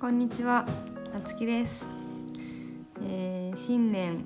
[0.00, 0.66] こんにちは、
[1.12, 1.86] なつきです、
[3.02, 4.24] えー新年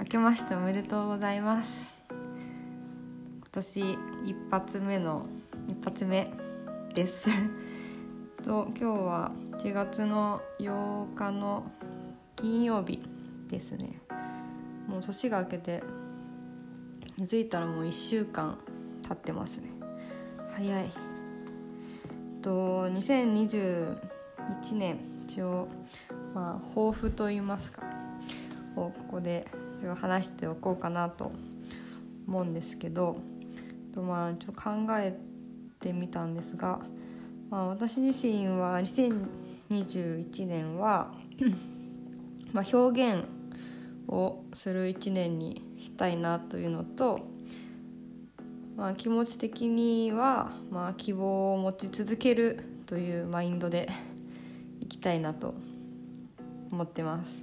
[0.00, 1.86] 明けましておめでとうございます。
[2.10, 3.80] 今年
[4.24, 5.24] 一発目の
[5.68, 6.32] 一発目
[6.94, 7.28] です。
[8.42, 11.70] と今日は1月の8日の
[12.34, 13.00] 金曜日
[13.46, 14.00] ですね。
[14.88, 15.84] もう年が明けて
[17.14, 18.58] 気づいたらもう1週間
[19.02, 19.68] 経ってますね。
[20.56, 20.90] 早い。
[22.42, 23.96] と202
[24.50, 24.98] 1年。
[25.26, 25.68] 一応
[26.34, 27.82] まあ抱負といいますか。
[28.76, 29.46] をここで
[29.96, 31.32] 話しておこうかなと
[32.26, 33.16] 思うんですけど。
[33.94, 35.16] とまあちょ考え
[35.78, 36.80] てみたんですが、
[37.48, 41.14] まあ、私自身は2021年は
[42.52, 43.24] まあ表現
[44.08, 47.32] をする1年にしたいなというのと
[48.76, 53.88] まあ、気持ち的には、まあ、希望を持ち続けるというマインドで
[54.84, 55.54] いきたいなと
[56.70, 57.42] 思ってます。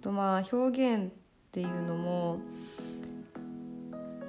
[0.00, 1.10] とまあ表現っ
[1.52, 2.40] ていうのも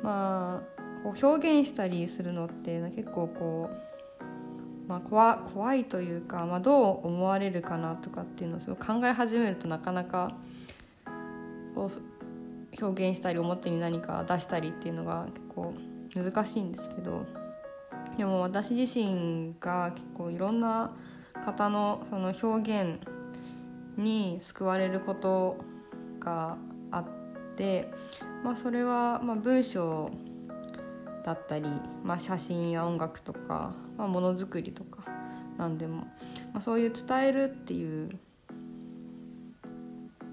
[0.03, 3.69] まあこう表現したりするのって結構こ
[4.87, 10.31] う、まあ、怖怖いというか、まあ、どう思われるかなとかっていうのをすごい考え始めるとなかなか
[11.75, 15.73] こう表現したり表に何か出したりっていうのが結構
[16.15, 17.25] 難しいんですけど
[18.17, 20.91] でも私自身が結構いろんな
[21.45, 22.99] 方のその表現
[23.97, 25.57] に救われること
[26.19, 26.57] が
[26.91, 27.05] あっ
[27.55, 27.89] て、
[28.43, 30.11] まあ、それはまあ文章
[31.23, 31.69] だったり、
[32.03, 35.03] まあ、写真や音楽とか、まあ、ものづくりとか
[35.57, 36.07] 何でも、
[36.53, 38.09] まあ、そういう伝えるっていう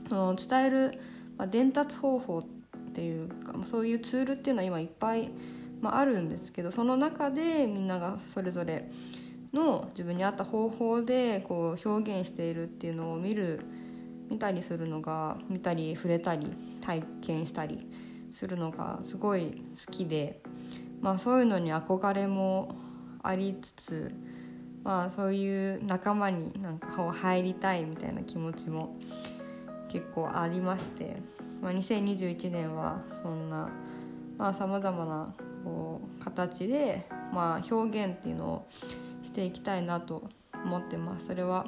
[0.09, 1.01] その伝える、
[1.37, 2.45] まあ、伝達方法っ
[2.93, 5.31] ていうかそういうツールっていうのは今いっぱい
[5.81, 8.91] まあ、あるんですけどその中でみんながそれぞれ
[9.57, 13.61] の自分に合った方法でこう表現しているっていうのを見る
[14.31, 17.87] 見たりするのが見たり触れたり体験したり
[18.33, 20.41] するのがすごい好きで、
[21.01, 22.75] まあ、そういうのに憧れも
[23.23, 24.13] ありつつ、
[24.85, 28.97] まあ、そういう仲間になんか入りたいみたいな気持ちも
[29.89, 31.17] 結構ありまして、
[31.63, 33.71] まあ、2021年はそんな
[34.55, 35.35] さまざ、まな
[35.65, 38.69] こう形で、まあ、表現っていうのを
[39.37, 40.23] していきたいなと
[40.65, 41.27] 思ってます。
[41.27, 41.67] それは、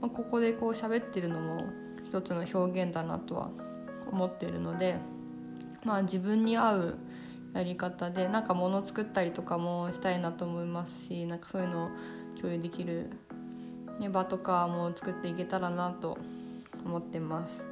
[0.00, 1.64] まあ、ここでこう喋ってるのも
[2.06, 3.50] 一つの表現だなとは
[4.12, 4.94] 思っているので、
[5.84, 6.98] まあ、自分に合う
[7.54, 11.90] やり方でなんか物作ったりとかもしたいなと思いますしなんかそういうのを
[12.40, 13.10] 共有できる、
[13.98, 16.18] ね、場とかも作っていけたらなと
[16.84, 17.64] 思ってます。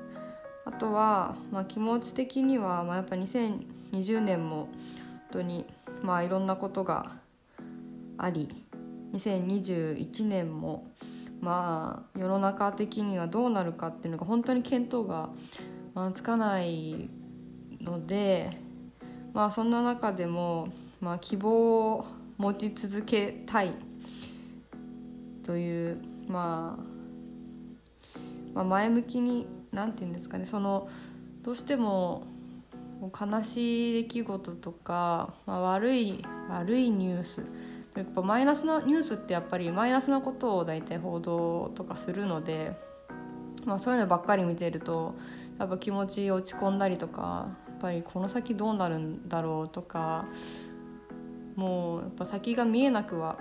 [0.64, 4.70] あとは、まあ、気持ち的には、まあ、やっぱ2020年も本
[5.30, 5.66] 当に
[6.02, 7.12] まあいろんなことが
[8.18, 8.67] あり
[9.12, 10.90] 2021年も
[11.40, 15.30] まあ世の中的にはどうなるかっていうのが本当に見当が、
[16.14, 17.08] つかない
[17.80, 18.50] ので
[19.32, 20.68] まあそんな中でも、
[21.00, 23.72] まあ、希望を持ち続けたい
[25.44, 25.98] という、
[26.28, 28.20] まあ、
[28.54, 30.88] まあ前向きに何て言うんですかねその
[31.42, 32.26] どうしても
[33.00, 37.42] 悲しい出来事とか、まあ、悪い悪いニュース
[37.98, 42.76] やっぱマイナスなニュースってやっぱりマイナスなことを大体報道とかするので、
[43.64, 45.16] まあ、そういうのばっかり見てると
[45.58, 50.26] やっぱ気持ち落ち込んだりとかやっぱりこの先どうなるんだろうとか
[51.56, 53.36] もうやっぱ先が見えなくは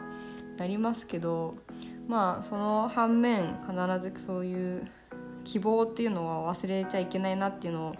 [0.57, 1.55] なりますけど
[2.07, 3.75] まあその反面必
[4.17, 4.87] ずそういう
[5.43, 7.95] 希望っていうのは忘れちゃいけないなっていうのを、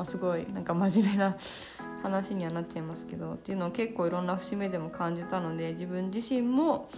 [0.00, 1.36] まあ、すごいなんか真面目な
[2.02, 6.88] 話にはなっちゃいますけどっていうのを結構いろんな節目でも感じたので自分自身も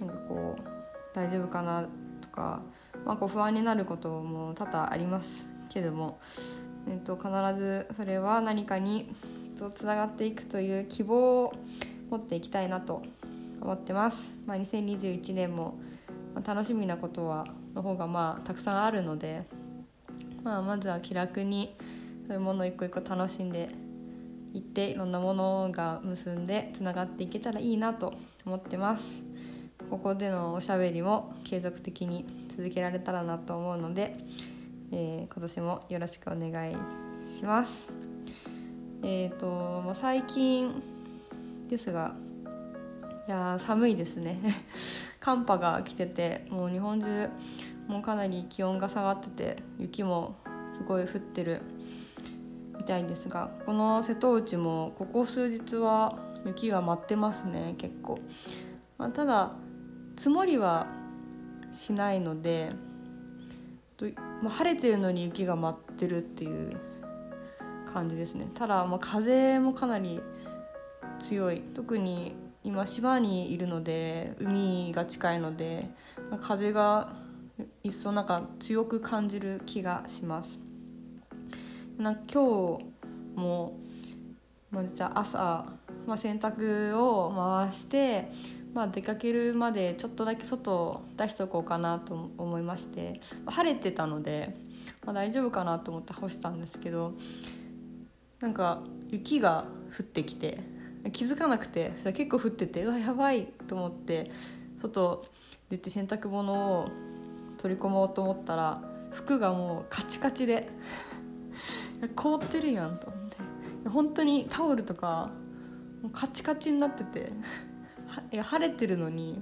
[0.00, 0.62] なんかこう
[1.14, 1.86] 大丈夫かな
[2.20, 2.62] とか、
[3.06, 6.18] まあ、こう不安になることも多々ありますけども、
[6.88, 9.14] えっと、必ずそれは何かに
[9.76, 11.52] つながっていくという希望を
[12.10, 13.04] 持っていきたいなと
[13.60, 14.28] 思ってます。
[14.46, 15.78] まあ、2021年も
[16.44, 17.46] 楽しみなことは
[17.76, 19.44] の方がまあたくさんあるので、
[20.42, 21.76] まあ、まずは気楽に
[22.28, 23.70] そういうものを一個一個楽しんで
[24.52, 28.12] いっていろんなものが結んでつながっていけたらいいなと
[28.44, 29.22] 思ってます。
[29.88, 34.14] ここでのおしゃべりも継続的に続けられたらなと思うので、
[34.92, 36.76] えー今年もよろしくお願い
[37.32, 37.88] します。
[39.02, 40.82] えっ、ともう最近
[41.70, 42.14] ですが
[43.26, 44.38] いや寒いですね。
[45.18, 47.30] 寒波が来ててもう日本中
[47.86, 50.36] もうかなり気温が下がってて雪も
[50.74, 51.62] すごい降ってる
[52.78, 58.18] みたいですがこの瀬戸内もここ数日は雪が舞ってますね結構、
[58.96, 59.52] まあ、ただ
[60.16, 60.86] 積もりは
[61.72, 62.72] しないので
[63.98, 64.06] と、
[64.42, 66.76] まあ、晴れてるのに雪が舞ってるっていう
[67.92, 68.48] 感じですね。
[68.54, 70.20] ただ、まあ、風もかなり
[71.18, 71.60] 強い。
[71.74, 75.90] 特に今島にいるので海が近いので、
[76.30, 77.12] まあ、風が
[77.82, 80.60] 一層なんか強く感じる気がします。
[81.98, 82.84] な今日
[83.34, 83.76] も、
[84.70, 85.66] まあ、実は朝、
[86.06, 88.30] まあ、洗濯を回して
[88.74, 94.54] まあ、出かけるまでちょっとだけ外出しておこうかなと思いまして、まあ、晴れてたので、
[95.04, 97.14] まあ、大丈夫かなと思って干したんですけど
[98.40, 99.66] なんか雪が
[99.98, 100.60] 降ってきて
[101.12, 104.30] 気づかなくて結構降っててうわやばいと思って
[104.80, 105.24] 外
[105.70, 106.88] 出て洗濯物を
[107.56, 110.68] 取り込もうと思ったら服がもうカチカチで
[112.14, 113.36] 凍ってるやんと思って。
[113.88, 115.30] 本当にタオルとか
[116.02, 117.32] もうカチカチになってて
[118.32, 119.40] いや晴れてるのに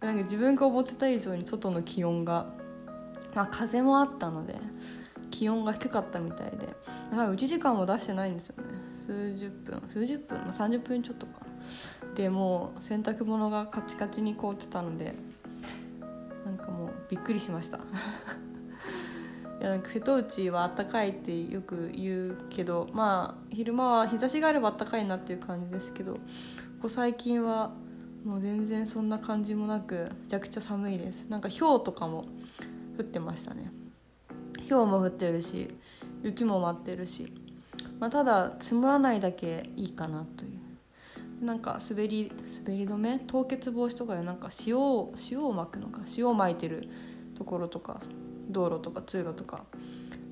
[0.00, 2.52] なんか自分が思ってた以上に外の気温が、
[3.34, 4.56] まあ、風もあったので
[5.30, 6.68] 気温が低かったみたいで
[7.12, 8.64] やはり1時間も出してないんですよね。
[9.06, 11.32] 数十分数十分、まあ、30分ちょっとか。
[12.14, 15.14] でもう洗濯物がカチカチに凍ってたので
[16.44, 17.80] なんかもうびっくりしました。
[19.64, 26.18] 瀬戸内はあったかいってよく言うけどまあ昼間は日差しがあればあったかいなっていう感じですけど
[26.82, 27.72] こ最近は
[28.24, 31.26] もう全然そんな感じもなくめちゃくちゃ寒いです。
[31.28, 32.24] なんか氷とかも
[32.98, 33.70] 降ってましたね。
[34.68, 35.68] 氷も降ってるし
[36.22, 37.32] 雪も舞ってるし、
[38.00, 41.44] まあ、ただ積もらないだけいいかなという。
[41.44, 42.32] なんか滑り
[42.64, 43.18] 滑り止め？
[43.18, 46.88] 凍結防止とかでなんか塩を塩をまくのか塩をまいてる
[47.36, 48.00] ところとか
[48.48, 49.64] 道路とか通路とか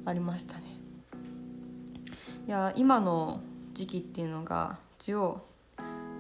[0.04, 0.62] ありましたね。
[2.46, 3.40] いや今の
[3.72, 5.46] 時期っていうのが一応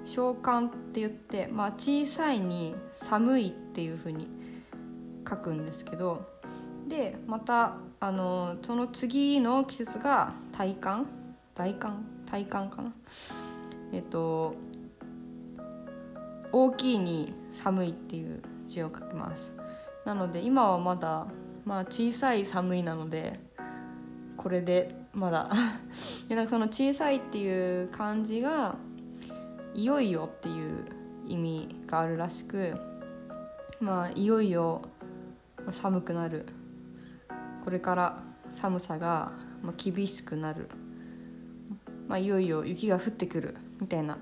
[0.04, 4.28] 小寒って言って、まあ、小さいに寒いっていうふうに
[5.28, 6.24] 書くんですけど
[6.88, 11.06] でまたあのその次の季節が大寒
[11.54, 12.92] 大寒大寒かな？
[13.92, 14.54] えっと
[16.50, 19.52] 大きいに寒いっていう字を書きます。
[20.04, 21.26] なので今はまだ、
[21.64, 23.38] まあ、小さい寒いなので
[24.36, 25.50] これでまだ。
[26.28, 28.76] でなんかその小さいっていう漢字が
[29.74, 30.84] いよいよっていう
[31.26, 32.74] 意味があるらしく
[33.80, 34.82] まあいよいよ
[35.70, 36.46] 寒くなる。
[37.64, 39.32] これから寒さが
[39.76, 40.68] 厳しくなる、
[42.08, 44.18] まあ、いよいよ雪が降ってくるみたいな。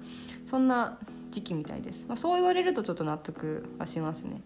[0.46, 0.98] そんな
[1.30, 4.42] 時期みたいです、まあ、そう言われるとちょっと納得はしますね。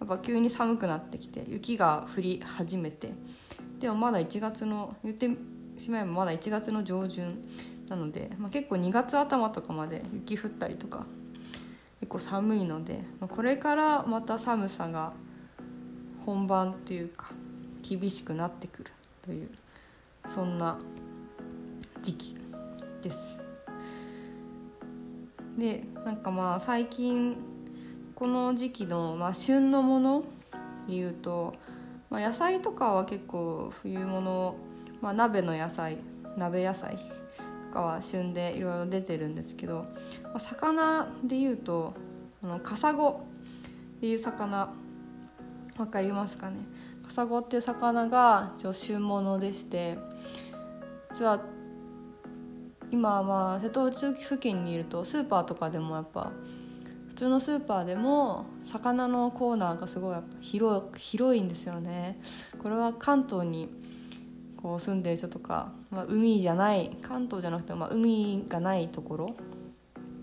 [0.00, 3.12] やっぱ急に寒くなってきて雪が降り始めて
[3.80, 5.28] でもまだ1月の言って
[5.78, 7.36] しまえばまだ1月の上旬
[7.88, 11.06] なので、まあ、結構2月頭とかまで雪降ったりとか
[12.00, 15.12] 結構寒いので、まあ、これからまた寒さが
[16.24, 17.30] 本番というか
[17.82, 18.92] 厳しくなってくる
[19.22, 19.50] という
[20.26, 20.78] そんな
[22.02, 22.36] 時期
[23.02, 23.40] です。
[25.56, 27.36] でなんかまあ最近
[28.18, 30.24] この時期の、まあ、旬のもの
[30.88, 31.54] でいうと、
[32.10, 34.56] まあ、野菜とかは結構冬物、
[35.00, 35.98] まあ、鍋の野菜
[36.36, 36.98] 鍋野菜
[37.68, 39.86] とかは旬でいろいろ出てるんですけど、
[40.24, 41.94] まあ、魚でいうと
[42.42, 43.20] あのカサゴ
[43.98, 44.72] っていう魚
[45.76, 46.56] 分かりますかね？
[47.04, 49.96] カサゴっていう魚が旬物でして
[51.12, 51.40] 実は
[52.90, 56.32] 今まあ瀬戸内付近にいるとスーパーとかでもやっぱ
[57.18, 62.20] 通のスーパーでも魚のコーナーがすごい広広いんですよね。
[62.62, 63.68] これは関東に
[64.56, 69.36] こう住んでる人とか、まあ、海じゃない関東じゃなくて、まあ、海がないところ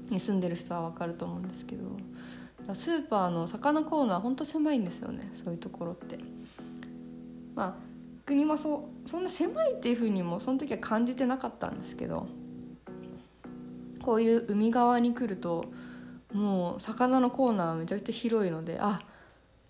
[0.10, 1.84] に住んでる人は分かると思うんですけど
[2.74, 6.18] スーパーの魚コーナーほんと狭いんですよねそういうところって。
[7.56, 12.28] まあ国もそそんな狭いっていうふうにもその時は感じてなかったんですけど
[14.02, 15.66] こういう海側に来ると
[16.36, 19.00] もう魚のコーナーめちゃくちゃ広いのであ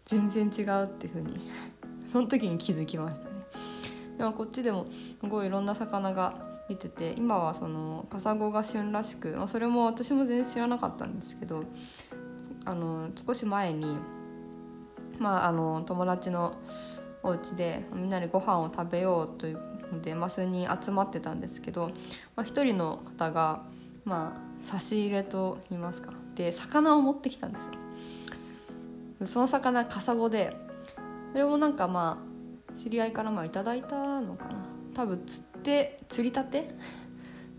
[0.04, 1.40] 全然違うっていうふうに
[2.12, 3.36] その時に気づきましたね。
[4.18, 4.86] でもこっちでも
[5.20, 6.34] すごいいろんな魚が
[6.68, 11.64] 出てて今はそのカサゴが旬らしく、まあ、それも私も全然知らなかったんですけど
[12.66, 13.98] あの少し前に、
[15.20, 16.56] まあ、あの友達の
[17.22, 19.60] お家でみんなでご飯を食べようという
[19.92, 21.92] のでマスに集まってたんですけど、
[22.36, 23.62] まあ、人の方が、
[24.04, 27.72] まあ、差し入れと言いますかで魚を持ってきたんですよ。
[29.26, 30.56] その魚カサゴで
[31.32, 34.66] それもなんかまあ知り合いからまあいただいたのかな。
[34.94, 36.76] 多分釣って釣りたて？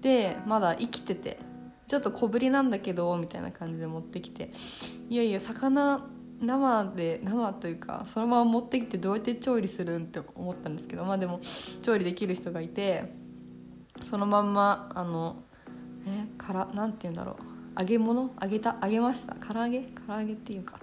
[0.01, 1.39] でまだ生きてて
[1.87, 4.51] ちょっと小ぶりなんだけどみたいな感じで持ってきて
[5.09, 6.07] いやいや魚
[6.41, 11.41] 生で生というかそのまま持ってきてどうやって調理するんって思ったんですけどまあでも
[11.83, 13.13] 調理できる人がいて
[14.03, 15.43] そのまんまあの
[16.07, 17.56] えからなんて言うんだろう。
[17.79, 18.31] 揚げ物？
[18.41, 18.77] 揚げた？
[18.83, 19.35] 揚げました？
[19.35, 19.81] 唐揚げ？
[20.07, 20.79] 唐揚げっていうか。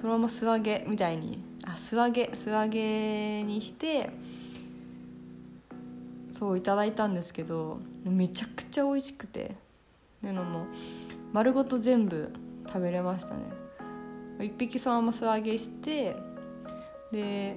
[0.00, 1.42] そのまま素揚げみたいに。
[1.64, 2.30] あ素揚げ。
[2.36, 4.10] 素揚げにして
[6.32, 9.44] そういただいたんですけどめちゃくちゃ美味しくて。
[10.20, 10.66] っていうのも
[11.32, 12.30] 丸ごと全部
[12.66, 13.40] 食べれましたね。
[14.44, 16.14] 一匹そのまま素揚げして
[17.10, 17.56] で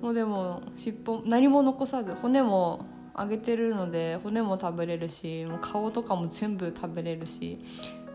[0.00, 2.84] もうでも尻尾何も残さず骨も
[3.18, 7.58] 揚げてるので骨も食べれるしもう顔とかも全部食べれるし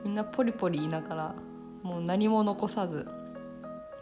[0.03, 1.35] みんなポリポリ言いながら
[1.83, 3.07] もう何も残さず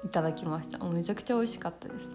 [0.05, 0.77] いただきました。
[0.85, 2.13] めちゃくちゃ美味しかったですね。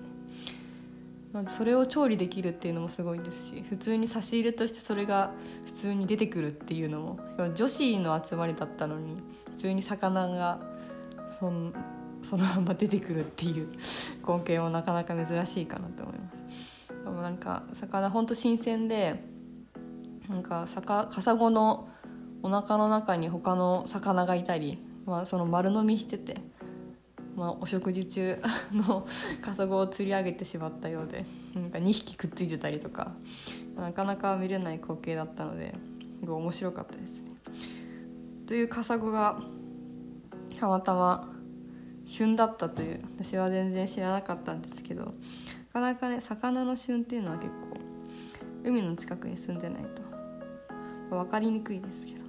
[1.33, 5.31] まずそれを調理できるっていうのもすごいですし普通に差し入れとしてそれが
[5.65, 7.21] 普通に出てくるっていうのも
[7.55, 9.17] 女子の集まりだったのに
[9.51, 10.61] 普通に魚が
[11.39, 11.53] そ
[12.23, 13.69] そのまま出てくるっていう
[14.23, 16.70] 光景もなかなか珍しいかなと思います。
[17.05, 19.23] でもなんか魚ほんと新鮮で
[20.29, 21.89] なんかカサゴの
[22.43, 26.37] お腹の中に他の魚がいたり、まあ、その丸飲みしてて
[27.37, 28.39] まあ、お食事中
[28.73, 29.07] の
[29.41, 33.13] カサゴを釣り上げてしまったようでなんか2匹くっついてたりとか
[33.77, 35.75] なかなか見れない光景だったので
[36.21, 37.31] すごい面白かったですね。
[38.47, 39.41] というカサゴが
[40.59, 41.33] たまたま
[42.05, 45.15] 旬だったという私は全然知らなかったんですけど
[45.73, 47.79] かなかね魚の旬っていうのは結構
[48.65, 50.03] 海の近くに住んでないと。
[51.11, 52.21] 分かりにくいですけど。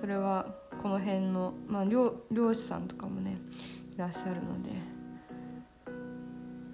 [0.00, 0.46] それは
[0.82, 3.36] この辺の、まあ、漁漁師さんとかもね
[3.94, 4.70] いらっしゃるので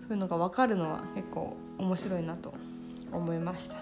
[0.02, 2.54] そういうのが分かるのは結構面白いなと
[3.12, 3.74] 思いました。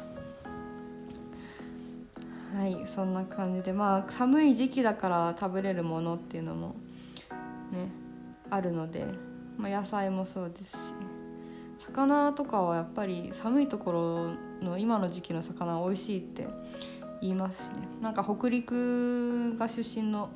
[2.59, 6.77] はいそんな感じでまあ寒い時期だから食べれるものっていうのも
[7.73, 7.91] ね
[8.49, 9.05] あるので、
[9.59, 11.14] まあ、野菜もそうですし。
[11.89, 13.93] 魚とかはやっぱり寒いとこ
[14.61, 16.47] ろの今の時期の魚美味しいって
[17.21, 17.89] 言いますしね。
[18.01, 20.31] なんか北陸が出身の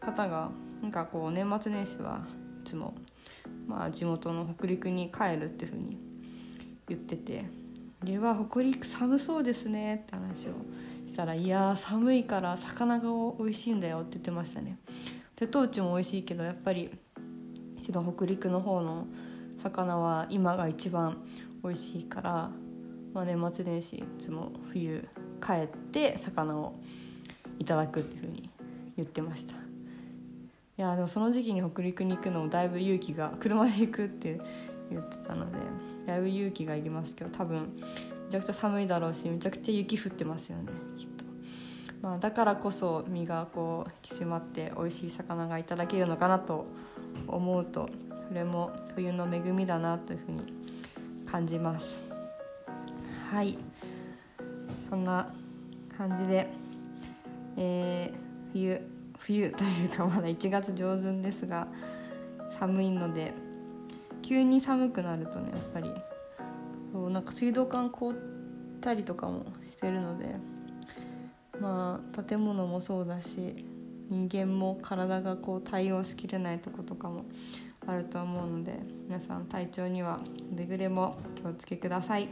[0.00, 0.50] 方が
[0.82, 2.26] なんかこう年末年始は
[2.62, 2.94] いつも、
[3.66, 5.98] まあ、地元の北陸に帰るっていうふうに
[6.88, 7.46] 言ってて
[8.04, 10.52] 「では北陸寒そうですね」って話を
[11.06, 14.78] したら「いや寒いから魚が美味しいんだよ」って言ってましたね。
[15.38, 16.90] 瀬戸内も美味しいけどやっぱり
[17.76, 19.06] 一度北陸の方の
[19.64, 21.16] 魚は今が一番
[21.62, 22.50] 美味しいから、
[23.14, 25.08] まあ、年末年始いつも冬
[25.42, 26.74] 帰って魚を
[27.58, 28.50] いただくっていうふうに
[28.96, 29.54] 言ってました。
[29.54, 29.56] い
[30.76, 34.40] やでもその時期に北陸に行くのもだいぶ勇気が車で行くって
[34.90, 35.58] 言ってたので
[36.04, 37.72] だいぶ勇気がいりますけど多分
[38.26, 41.24] めちゃくちゃ寒いだろうしめちゃくちゃ雪降ってますよねきっと、
[42.02, 46.66] まあ、だからこそ身がこう引き締まって美味しい魚がいただけるのかなと
[47.28, 47.88] 思うと
[48.28, 50.52] それも冬の恵みだなというふうに
[51.30, 52.04] 感じます。
[53.30, 53.58] はい。
[54.88, 55.32] そんな
[55.96, 56.48] 感じで、
[57.56, 58.18] えー、
[58.52, 58.80] 冬
[59.18, 61.66] 冬というかまだ1月上旬ですが
[62.58, 63.32] 寒いので
[64.22, 65.90] 急に寒くなるとねやっぱり
[66.92, 68.14] そうなんか水道管凍っ
[68.80, 70.36] たりとかもしてるので
[71.60, 73.64] まあ建物もそうだし
[74.10, 77.24] 人間も体がこう対応しきれないとことかも
[77.86, 80.20] あると思うので皆さん体調には
[80.54, 82.28] くれぐれも気をつけください、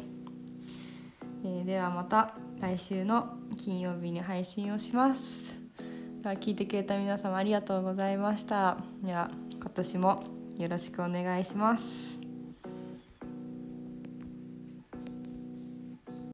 [1.44, 5.61] えー、ではまた来週の金曜日に配信をします。
[6.23, 8.78] 聞いてくれた皆様ありがとうございました。
[9.02, 10.23] では今年も
[10.56, 12.21] よろしくお願いします。